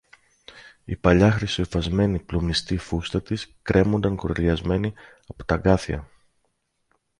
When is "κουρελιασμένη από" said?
4.15-5.43